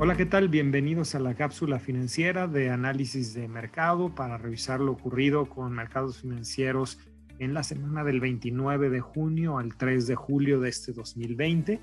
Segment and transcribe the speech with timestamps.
[0.00, 0.48] Hola, ¿qué tal?
[0.48, 6.18] Bienvenidos a la cápsula financiera de análisis de mercado para revisar lo ocurrido con mercados
[6.18, 7.00] financieros
[7.40, 11.80] en la semana del 29 de junio al 3 de julio de este 2020.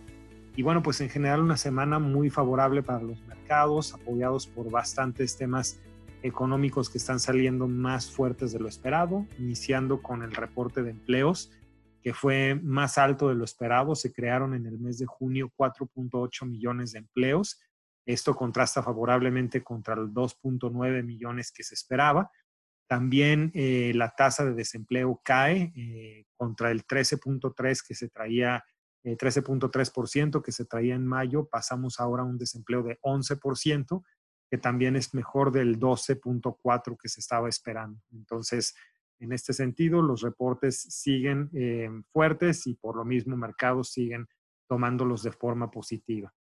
[0.56, 5.36] Y bueno, pues en general una semana muy favorable para los mercados, apoyados por bastantes
[5.36, 5.82] temas
[6.24, 11.52] económicos que están saliendo más fuertes de lo esperado, iniciando con el reporte de empleos,
[12.02, 13.94] que fue más alto de lo esperado.
[13.94, 17.60] Se crearon en el mes de junio 4.8 millones de empleos,
[18.06, 22.32] esto contrasta favorablemente contra los 2.9 millones que se esperaba.
[22.88, 28.64] También eh, la tasa de desempleo cae eh, contra el 13.3 que se traía,
[29.04, 31.48] 13.3% eh, que se traía en mayo.
[31.50, 34.04] Pasamos ahora a un desempleo de 11%,
[34.52, 38.00] que también es mejor del 12.4 que se estaba esperando.
[38.12, 38.76] Entonces,
[39.18, 41.50] en este sentido, los reportes siguen
[42.12, 44.28] fuertes y por lo mismo mercados siguen
[44.68, 46.34] tomándolos de forma positiva.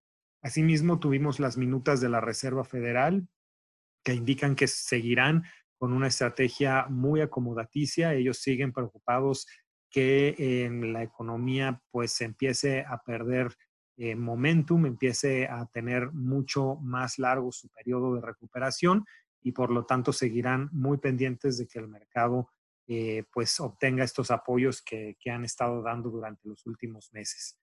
[0.43, 3.25] Asimismo, tuvimos las minutas de la Reserva Federal
[4.03, 5.45] que indican que seguirán
[5.77, 8.13] con una estrategia muy acomodaticia.
[8.13, 9.47] Ellos siguen preocupados
[9.89, 13.55] que en la economía pues empiece a perder
[13.95, 19.05] eh, momentum, empiece a tener mucho más largo su periodo de recuperación
[19.41, 22.49] y por lo tanto seguirán muy pendientes de que el mercado
[22.87, 27.62] eh, pues obtenga estos apoyos que han estado dando durante los últimos meses.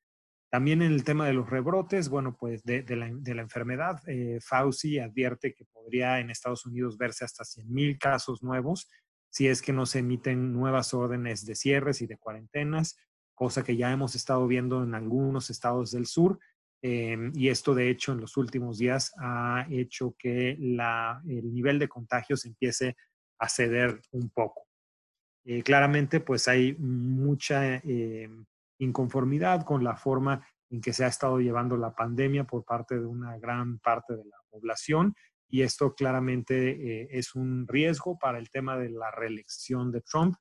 [0.50, 3.06] También en el tema de los rebrotes, bueno, pues de, la,
[3.40, 8.88] enfermedad, eh, Fauci advierte que podría en Estados Unidos verse hasta 100.000 casos nuevos
[9.30, 12.98] si es que no se emiten nuevas órdenes de cierres y de cuarentenas,
[13.34, 16.38] cosa que ya hemos estado viendo en algunos estados del sur.
[16.82, 21.78] Em, y esto, de hecho, en los últimos días ha hecho que la, el nivel
[21.78, 22.96] de contagios empiece
[23.38, 24.66] a ceder un poco.
[25.44, 28.44] Eh, claramente, pues hay mucha em,
[28.80, 33.06] inconformidad con la forma en que se ha estado llevando la pandemia por parte de
[33.06, 35.14] una gran parte de la población
[35.48, 40.36] y esto claramente eh, es un riesgo para el tema de la reelección de Trump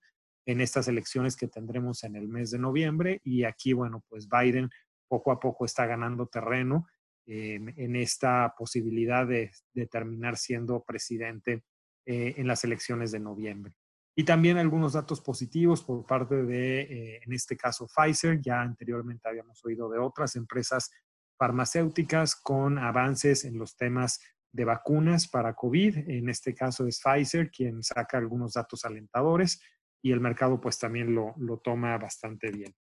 [0.45, 4.69] en estas elecciones que tendremos en el mes de noviembre y aquí, bueno, pues Biden
[5.07, 6.87] poco a poco está ganando terreno
[7.31, 9.51] en esta posibilidad de,
[9.91, 11.63] terminar siendo presidente
[12.05, 13.75] eh, en las elecciones de noviembre.
[14.19, 18.41] Y también algunos datos positivos por parte de, eh, en este caso, Pfizer.
[18.41, 20.91] Ya anteriormente habíamos oído de otras empresas
[21.37, 24.19] farmacéuticas con avances en los temas
[24.51, 26.09] de vacunas para COVID.
[26.09, 29.61] En este caso es Pfizer quien saca algunos datos alentadores
[30.01, 32.75] y el mercado pues también lo, lo toma bastante bien.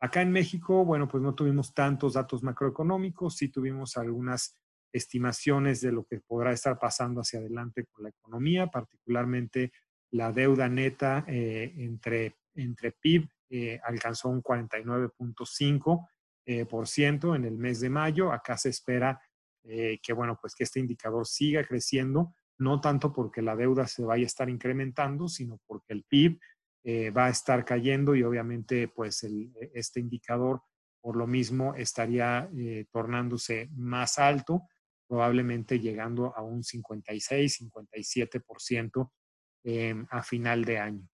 [0.00, 4.58] Acá en México, bueno, pues no tuvimos tantos datos macroeconómicos, sí tuvimos algunas
[4.94, 9.72] estimaciones de lo que podrá estar pasando hacia adelante con la economía, particularmente
[10.12, 16.08] la deuda neta eh, entre, entre PIB eh, alcanzó un 49.5%
[16.46, 16.66] eh,
[17.36, 18.32] en el mes de mayo.
[18.32, 19.20] Acá se espera
[19.62, 24.24] que, bueno, pues que este indicador siga creciendo, no tanto porque la deuda se vaya
[24.24, 26.40] a estar incrementando, sino porque el PIB
[27.14, 29.22] va a estar cayendo y obviamente, pues
[29.74, 30.62] este indicador
[31.02, 32.50] por lo mismo estaría
[32.90, 34.62] tornándose más alto,
[35.06, 39.10] probablemente llegando a un 56, 57%
[39.62, 41.08] Em, a final de año.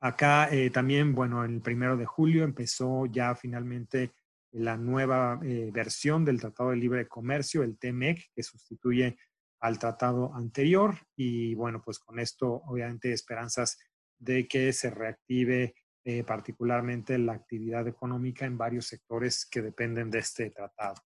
[0.00, 4.12] Acá eh, también, bueno, el primero de julio empezó ya finalmente
[4.52, 9.16] la nueva eh, versión del Tratado de Libre Comercio, el TMEC, que sustituye
[9.60, 10.98] al tratado anterior.
[11.16, 13.78] Y bueno, pues con esto, obviamente, esperanzas
[14.18, 15.74] de que se reactive
[16.04, 20.96] eh, particularmente la actividad económica en varios sectores que dependen de este tratado.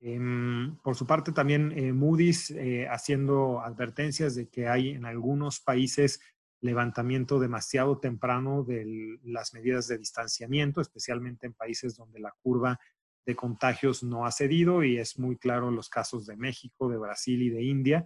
[0.00, 5.60] Em, por su parte, también eh, Moody's eh, haciendo advertencias de que hay en algunos
[5.60, 6.20] países
[6.60, 12.78] levantamiento demasiado temprano de las medidas de distanciamiento, especialmente en países donde la curva
[13.26, 17.42] de contagios no ha cedido y es muy claro los casos de México, de Brasil
[17.42, 18.04] y de India,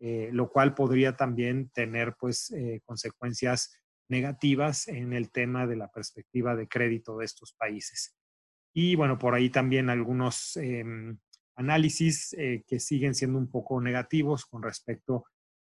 [0.00, 2.52] eh, lo cual podría también tener pues
[2.84, 3.72] consecuencias
[4.08, 8.16] negativas en el tema de la perspectiva de crédito de estos países.
[8.72, 11.18] Y bueno, por ahí también algunos em,
[11.58, 15.24] análisis eh, que siguen siendo un poco negativos con respecto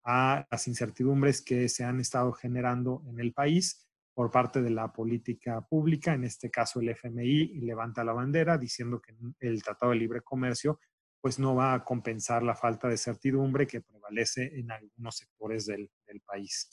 [0.05, 4.93] a las incertidumbres que se han estado generando en el país por parte de la
[4.93, 9.99] política pública, en este caso el FMI levanta la bandera diciendo que el Tratado de
[9.99, 10.79] Libre Comercio
[11.21, 15.91] pues no va a compensar la falta de certidumbre que prevalece en algunos sectores del,
[16.07, 16.71] del país.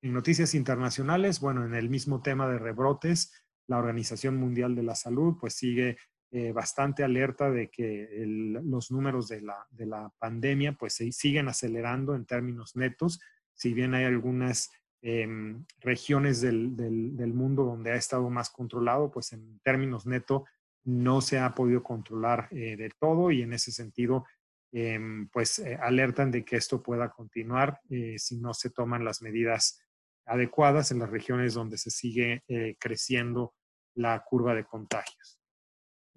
[0.00, 3.32] En noticias internacionales, bueno, en el mismo tema de rebrotes,
[3.66, 5.96] la Organización Mundial de la Salud pues sigue
[6.30, 8.06] eh, bastante alerta de que
[8.62, 13.18] los números de la, de la pandemia pues se siguen acelerando en términos netos,
[13.54, 14.70] si bien hay algunas
[15.00, 20.44] em, regiones del, del, mundo donde ha estado más controlado, pues en términos neto
[20.84, 24.26] no se ha podido controlar de todo y en ese sentido,
[24.70, 27.80] em, pues alertan de que esto pueda continuar
[28.16, 29.80] si no se toman las medidas
[30.26, 32.42] adecuadas en las regiones donde se sigue
[32.78, 33.54] creciendo
[33.94, 35.37] la curva de contagios.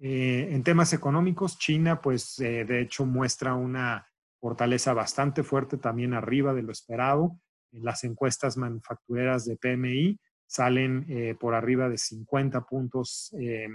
[0.04, 4.06] En temas económicos, China, pues de hecho muestra una
[4.42, 7.38] fortaleza bastante fuerte también arriba de lo esperado.
[7.70, 13.32] En las encuestas manufactureras de PMI salen eh, por arriba de 50 puntos.
[13.38, 13.68] Eh,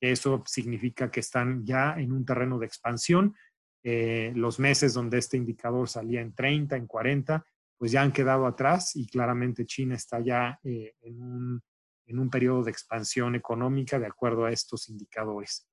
[0.00, 3.34] eso significa que están ya en un terreno de expansión.
[3.82, 7.44] Eh, los meses donde este indicador salía en 30, en 40,
[7.76, 11.62] pues ya han quedado atrás y claramente China está ya en un,
[12.06, 15.68] en, un, periodo de expansión económica de acuerdo a estos indicadores.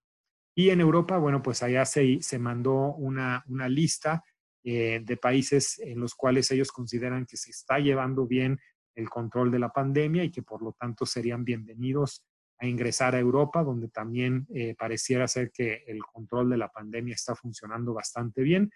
[0.56, 4.24] Y en Europa, bueno, pues allá se, se mandó una, una lista
[4.64, 8.60] eh, de países en los cuales ellos consideran que se está llevando bien
[8.94, 12.24] el control de la pandemia y que por lo tanto serían bienvenidos
[12.60, 17.16] a ingresar a Europa, donde también eh, pareciera ser que el control de la pandemia
[17.16, 18.70] está funcionando bastante bien.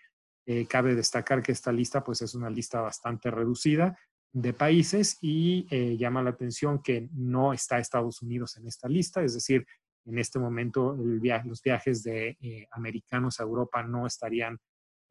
[0.47, 3.95] Eh, cabe destacar que esta lista pues es una lista bastante reducida
[4.31, 5.65] de países y
[5.97, 9.65] llama la atención que no está Estados Unidos en esta lista, es decir,
[10.05, 12.37] en este momento los viajes de
[12.71, 14.59] americanos a Europa no estarían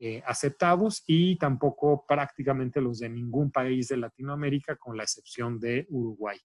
[0.00, 5.86] eh, aceptados y tampoco prácticamente los de ningún país de Latinoamérica, con la excepción de
[5.88, 6.36] Uruguay.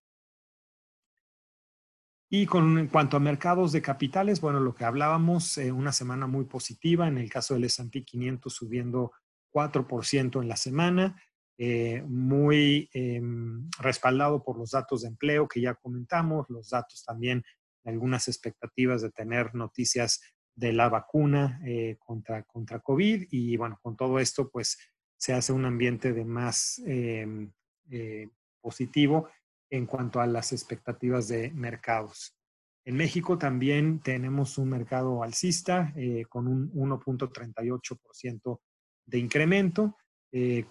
[2.29, 6.27] Y con, en cuanto a mercados de capitales, bueno, lo que hablábamos, eh, una semana
[6.27, 9.11] muy positiva, en el caso del S&P 500 subiendo
[9.51, 11.21] 4% en la semana,
[11.57, 17.43] eh, muy em, respaldado por los datos de empleo que ya comentamos, los datos también
[17.85, 20.21] algunas expectativas de tener noticias
[20.59, 24.77] de la vacuna eh, contra, contra COVID y bueno, con todo esto pues
[25.15, 27.51] se hace un ambiente de más em,
[27.89, 28.27] eh,
[28.59, 29.29] positivo
[29.69, 32.37] en cuanto a las expectativas de mercados.
[32.83, 38.59] En México también tenemos un mercado alcista eh, con un 1.38%
[39.05, 39.95] de incremento,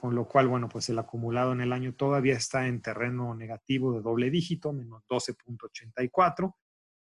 [0.01, 3.93] con lo cual, bueno, pues el acumulado en el año todavía está en terreno negativo
[3.93, 6.55] de doble dígito, menos 12.84.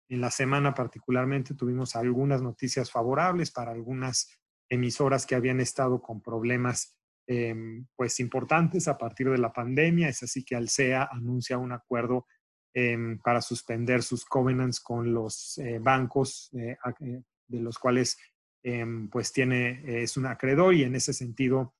[0.08, 4.28] En la semana particularmente tuvimos algunas noticias favorables para algunas
[4.70, 6.96] emisoras que habían estado con problemas
[7.26, 10.08] em, pues importantes a partir de la pandemia.
[10.08, 12.26] Es así que Alsea anuncia un acuerdo
[12.72, 18.16] em, para suspender sus covenants con los eh, bancos eh, eh, de los cuales
[18.62, 21.74] em, pues tiene, es un acreedor y en ese sentido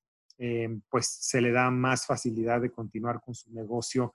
[0.89, 4.15] pues se le da más facilidad de continuar con su negocio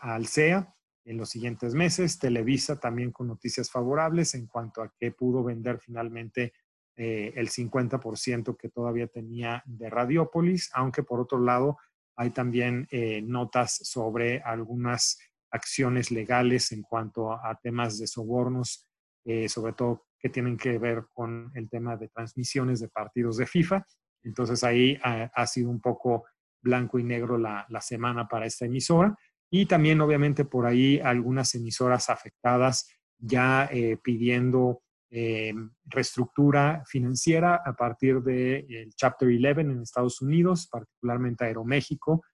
[0.00, 0.72] a Alsea
[1.04, 2.18] en los siguientes meses.
[2.18, 6.52] Televisa también con noticias favorables en cuanto a que pudo vender finalmente
[6.96, 11.78] eh, el 50% que todavía tenía de Radiópolis, aunque por otro lado
[12.16, 15.18] hay también eh, notas sobre algunas
[15.50, 18.86] acciones legales en cuanto a temas de sobornos,
[19.24, 23.46] eh, sobre todo que tienen que ver con el tema de transmisiones de partidos de
[23.46, 23.86] FIFA.
[24.22, 26.26] Entonces ahí ha, sido un poco
[26.60, 29.16] blanco y negro la, la semana para esta emisora.
[29.54, 32.88] Y también, obviamente, por ahí algunas emisoras afectadas
[33.18, 35.52] ya eh, pidiendo eh,
[35.84, 42.24] reestructura financiera a partir del Chapter 11 en Estados Unidos, particularmente Aeroméxico,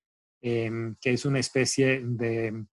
[0.40, 2.64] em, que es una especie de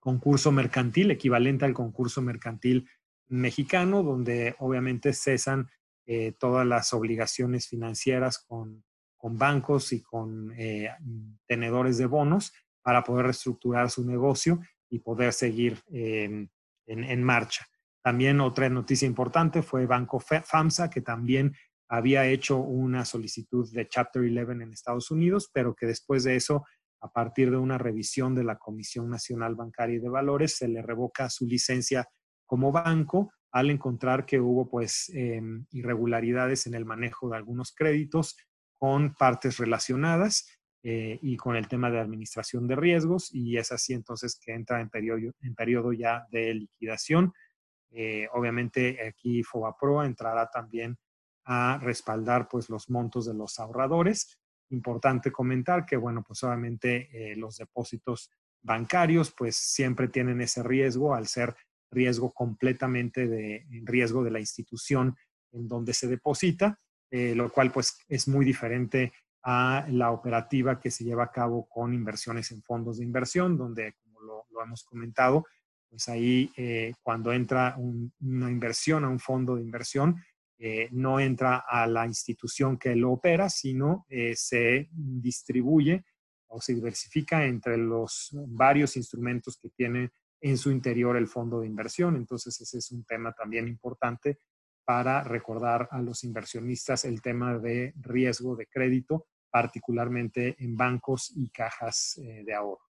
[0.00, 2.86] concurso mercantil, equivalente al concurso mercantil
[3.28, 5.70] mexicano, donde obviamente cesan
[6.04, 8.84] eh, todas las obligaciones financieras con,
[9.16, 10.54] con bancos y con
[11.46, 12.52] tenedores de bonos
[12.86, 16.48] para poder reestructurar su negocio y poder seguir en,
[17.24, 17.66] marcha.
[18.00, 21.52] También otra noticia importante fue Banco FAMSA, que también
[21.88, 26.64] había hecho una solicitud de Chapter 11 en Estados Unidos, pero que después de eso,
[27.00, 30.80] a partir de una revisión de la Comisión Nacional Bancaria y de Valores, se le
[30.80, 32.08] revoca su licencia
[32.44, 38.36] como banco al encontrar que hubo pues em, irregularidades en el manejo de algunos créditos
[38.78, 40.46] con partes relacionadas
[40.88, 44.80] eh, y con el tema de administración de riesgos y es así entonces que entra
[44.80, 47.32] en periodo, en periodo ya de liquidación.
[47.90, 50.96] Eh, obviamente aquí FOBAPRO entrará también
[51.44, 54.38] a respaldar pues los montos de los ahorradores.
[54.70, 58.30] Importante comentar que bueno pues obviamente eh, los depósitos
[58.62, 61.56] bancarios pues siempre tienen ese riesgo al ser
[61.90, 65.16] riesgo completamente de riesgo de la institución
[65.50, 66.78] en donde se deposita,
[67.10, 69.12] lo cual pues es muy diferente
[69.48, 73.94] a la operativa que se lleva a cabo con inversiones en fondos de inversión, donde,
[74.02, 75.46] como lo, hemos comentado,
[75.88, 80.20] pues ahí eh, cuando entra una inversión a un fondo de inversión,
[80.58, 86.04] eh, no entra a la institución que lo opera, sino eh, se distribuye
[86.48, 90.10] o se diversifica entre los varios instrumentos que tiene
[90.40, 92.16] en su interior el fondo de inversión.
[92.16, 94.40] Entonces, ese es un tema también importante
[94.84, 101.50] para recordar a los inversionistas el tema de riesgo de crédito, particularmente en bancos y
[101.50, 102.82] cajas eh, de ahorro.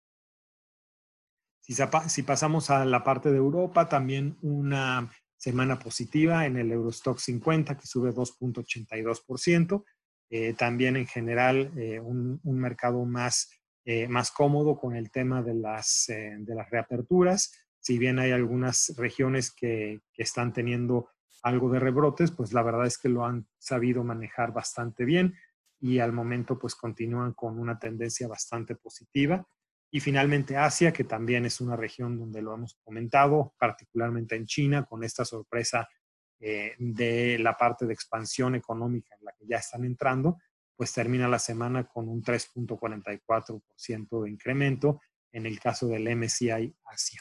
[1.60, 7.76] Si, pasamos a la parte de Europa, también una semana positiva en el Eurostock 50
[7.76, 9.84] que sube 2.82%.
[10.30, 13.50] Eh, también en general eh, un, mercado más,
[14.08, 17.52] más cómodo con el tema de las, de las reaperturas.
[17.80, 21.10] Si bien hay algunas regiones que están teniendo
[21.42, 25.34] algo de rebrotes, pues la verdad es que lo han sabido manejar bastante bien
[25.80, 29.46] y al momento pues continúan con una tendencia bastante positiva.
[29.90, 34.84] Y finalmente Asia, que también es una región donde lo hemos comentado, particularmente en China,
[34.84, 35.88] con esta sorpresa
[36.40, 40.38] eh, de la parte de expansión económica en la que ya están entrando,
[40.76, 45.00] pues termina la semana con un 3.44% de incremento
[45.32, 47.20] en el caso del MSCI Asia.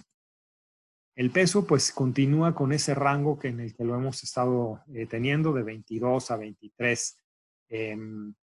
[1.16, 5.06] El peso pues continúa con ese rango que en el que lo hemos estado eh,
[5.06, 7.18] teniendo de 22 a 23
[7.70, 8.36] em,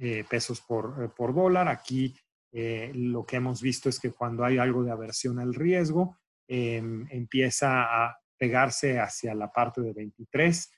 [0.00, 1.68] eh, pesos por, eh, por, dólar.
[1.68, 2.14] Aquí
[2.52, 7.84] lo que hemos visto es que cuando hay algo de aversión al riesgo, em, empieza
[7.84, 10.68] a pegarse hacia la parte de 23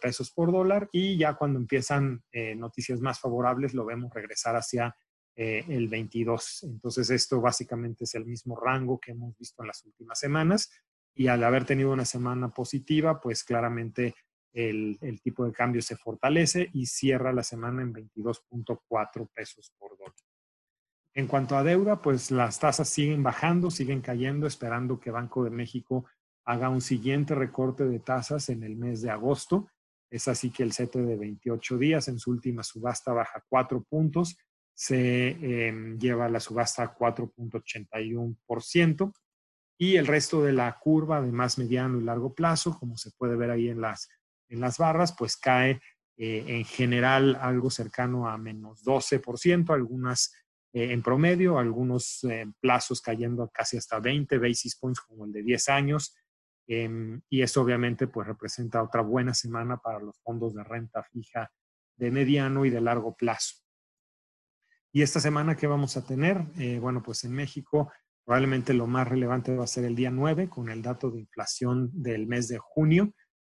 [0.00, 2.22] pesos por dólar y ya cuando empiezan
[2.56, 4.94] noticias más favorables lo vemos regresar hacia
[5.34, 6.64] eh, el 22.
[6.64, 10.70] Entonces esto básicamente es el mismo rango que hemos visto en las últimas semanas
[11.14, 14.14] y al haber tenido una semana positiva, pues claramente
[14.52, 20.12] el, tipo de cambio se fortalece y cierra la semana en 22.4 pesos por dólar.
[21.14, 25.50] En cuanto a deuda, pues las tasas siguen bajando, siguen cayendo, esperando que Banco de
[25.50, 26.06] México
[26.44, 29.68] haga un siguiente recorte de tasas en el mes de agosto.
[30.10, 34.36] Es así que el CETE de 28 días en su última subasta baja 4 puntos
[34.74, 39.12] se em, lleva la subasta a 4.81%
[39.78, 43.36] y el resto de la curva de más mediano y largo plazo, como se puede
[43.36, 44.08] ver ahí en las,
[44.52, 45.80] en las barras, pues cae
[46.16, 50.32] eh, en general algo cercano a menos 12%, algunas
[50.74, 55.42] eh, en promedio, algunos eh, plazos cayendo casi hasta 20 basis points como el de
[55.42, 56.14] 10 años.
[56.68, 61.50] Em, y eso obviamente pues representa otra buena semana para los fondos de renta fija
[61.96, 63.56] de mediano y de largo plazo.
[64.92, 66.42] Y esta semana, ¿qué vamos a tener?
[66.78, 67.90] Bueno, pues en México
[68.26, 71.90] probablemente lo más relevante va a ser el día 9 con el dato de inflación
[71.94, 73.14] del mes de junio,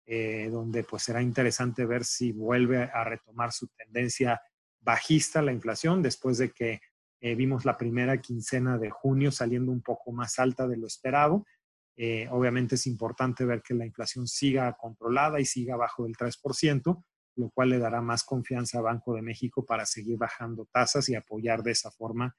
[0.05, 4.41] eh, donde pues será interesante ver si vuelve a retomar su tendencia
[4.81, 6.81] bajista la inflación después de que
[7.21, 11.45] eh, vimos la primera quincena de junio saliendo un poco más alta de lo esperado.
[12.31, 17.03] obviamente es importante ver que la inflación siga controlada y siga bajo del 3%,
[17.35, 21.15] lo cual le dará más confianza a Banco de México para seguir bajando tasas y
[21.15, 22.35] apoyar de esa forma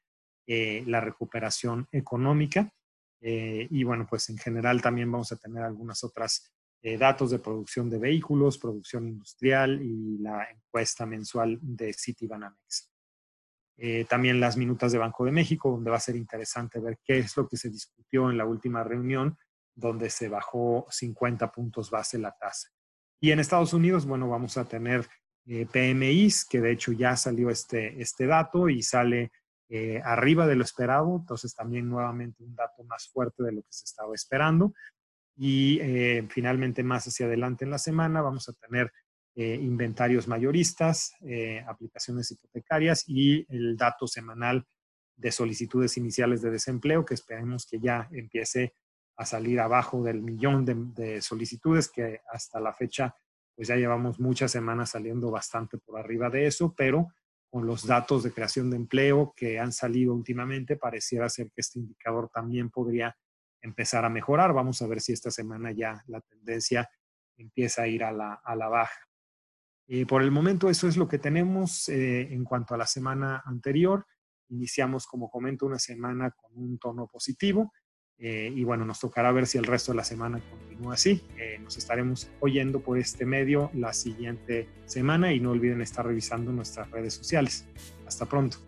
[0.47, 2.71] eh, la recuperación económica.
[3.21, 6.54] Eh, y bueno, pues en general también vamos a tener algunas otras
[6.85, 12.93] eh, datos de producción de vehículos, producción industrial y la encuesta mensual de Citibanamex.
[14.09, 17.37] también las minutas de Banco de México, donde va a ser interesante ver qué es
[17.37, 19.37] lo que se discutió en la última reunión,
[19.75, 22.69] donde se bajó 50 puntos base la tasa.
[23.21, 25.09] Y en Estados Unidos, bueno, vamos a tener
[25.47, 29.33] eh, PMIs, que de hecho ya salió este, este dato y sale
[29.69, 33.73] eh, arriba de lo esperado, entonces también nuevamente un dato más fuerte de lo que
[33.73, 34.75] se estaba esperando.
[35.37, 38.93] Y eh, finalmente más hacia adelante en la semana vamos a tener
[39.37, 41.13] inventarios mayoristas,
[41.67, 44.65] aplicaciones hipotecarias y el dato semanal
[45.17, 48.75] de solicitudes iniciales de desempleo, que esperemos que ya empiece
[49.17, 53.15] a salir abajo del millón de, solicitudes que hasta la fecha
[53.55, 57.09] pues ya llevamos muchas semanas saliendo bastante por arriba de eso, pero
[57.49, 61.79] con los datos de creación de empleo que han salido últimamente, pareciera ser que este
[61.79, 63.17] indicador también podría
[63.65, 64.53] empezar a mejorar.
[64.53, 66.89] Vamos a ver si esta semana ya la tendencia
[67.37, 69.01] empieza a ir a la, baja.
[69.87, 73.43] Eh, por el momento eso es lo que tenemos eh, en cuanto a la semana
[73.45, 74.07] anterior.
[74.49, 77.73] Iniciamos, como comento, una semana con un tono positivo
[78.19, 81.23] eh, y bueno, nos tocará ver si el resto de la semana continúa así.
[81.37, 86.53] Eh, nos estaremos oyendo por este medio la siguiente semana y no olviden estar revisando
[86.53, 87.67] nuestras redes sociales.
[88.07, 88.59] Hasta pronto.